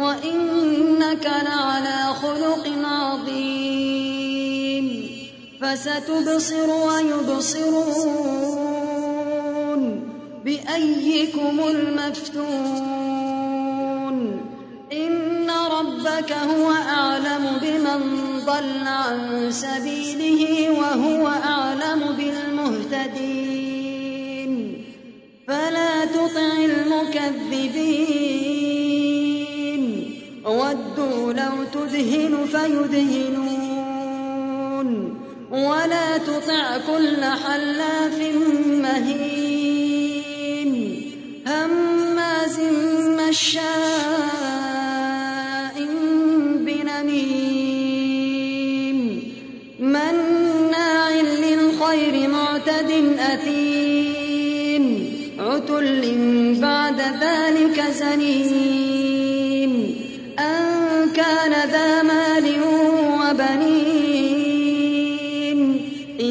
[0.00, 4.30] وإنك لعلى خلق عظيم
[5.60, 8.20] فستبصر ويبصرون
[10.44, 13.00] بأيكم المفتون
[14.92, 18.00] إن ربك هو أعلم بمن
[18.46, 23.60] ضل عن سبيله وهو أعلم بالمهتدين
[25.48, 28.79] فلا تطع المكذبين
[30.50, 33.90] ودوا لو تدهن فيدهنون
[35.50, 38.18] ولا تطع كل حلاف
[38.82, 39.92] مهين
[41.46, 42.60] هماز
[43.20, 43.70] مشاء
[46.66, 47.78] بنميم
[49.80, 54.84] مناع للخير معتد أثيم
[55.38, 56.02] عتل
[56.60, 58.99] بعد ذلك زنيم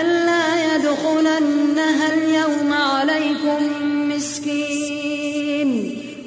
[0.00, 3.58] ألا يدخلنها اليوم عليكم
[4.08, 5.70] مسكين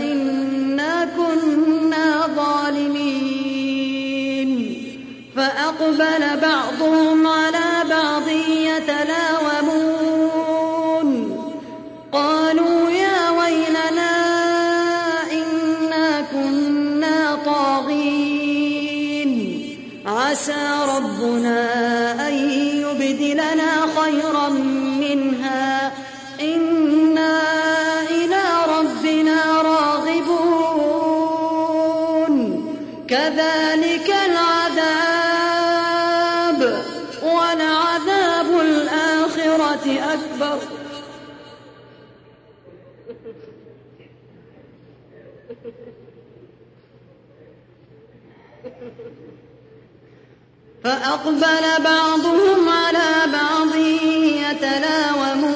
[0.00, 3.26] إنا كنا ظالمين.
[5.36, 9.66] فأقبل بعضهم على بعض يتلاومون.
[12.12, 14.16] قالوا يا ويلنا
[15.32, 18.46] إنا كنا طاغين.
[20.06, 20.85] عسى
[25.14, 25.92] منها.
[26.40, 27.42] إنا
[28.10, 30.66] إلى ربنا راغبون.
[33.08, 35.20] كذلك العذاب
[37.22, 40.58] ولعذاب الآخرة أكبر.
[50.84, 53.74] فأقبل بعضهم على بعض.
[54.50, 55.55] يتلاومون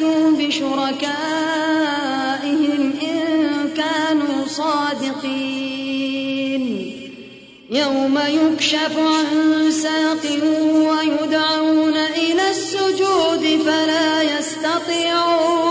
[4.57, 5.61] صادقين.
[7.69, 10.25] يوم يكشف عن ساق
[10.89, 15.61] ويدعون إلى السجود فلا يستطيعون.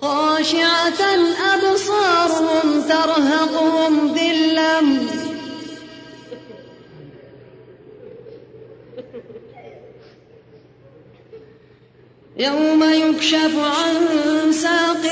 [0.00, 1.49] خاشعة أبصارهم
[12.40, 15.04] يوم يكشف عن ساق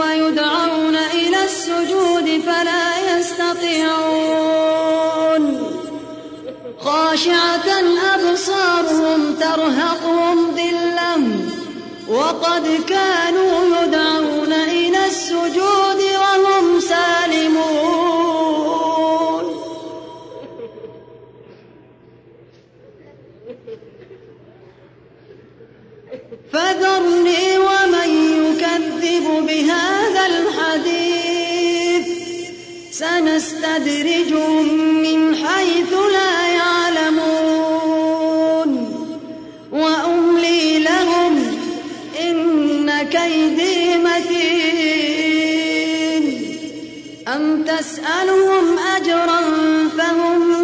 [0.00, 4.64] ويدعون إلى السجود فلا يستطيعون.
[6.80, 7.68] خاشعة
[8.14, 11.16] أبصارهم ترهقهم ذلة
[12.08, 14.23] وقد كانوا يدعون
[33.04, 34.66] سنستدرجهم
[35.02, 37.90] من حيث لا يعلمون.
[39.72, 41.32] وأملي لهم
[42.20, 45.34] إن كيدي متين.
[47.28, 49.40] أم تسألهم أجرا
[49.98, 50.63] فهم